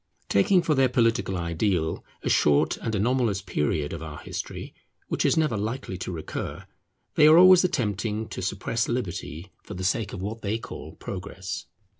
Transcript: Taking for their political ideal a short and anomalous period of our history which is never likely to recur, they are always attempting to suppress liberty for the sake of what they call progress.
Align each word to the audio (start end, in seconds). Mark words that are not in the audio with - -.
Taking 0.29 0.63
for 0.63 0.73
their 0.73 0.89
political 0.89 1.37
ideal 1.37 2.03
a 2.23 2.29
short 2.31 2.75
and 2.77 2.95
anomalous 2.95 3.39
period 3.43 3.93
of 3.93 4.01
our 4.01 4.17
history 4.17 4.73
which 5.09 5.23
is 5.23 5.37
never 5.37 5.55
likely 5.55 5.95
to 5.99 6.11
recur, 6.11 6.65
they 7.13 7.27
are 7.27 7.37
always 7.37 7.63
attempting 7.63 8.27
to 8.29 8.41
suppress 8.41 8.87
liberty 8.87 9.51
for 9.61 9.75
the 9.75 9.83
sake 9.83 10.11
of 10.11 10.19
what 10.23 10.41
they 10.41 10.57
call 10.57 10.93
progress. 10.93 11.67